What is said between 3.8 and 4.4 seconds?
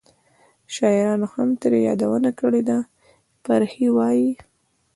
وایي: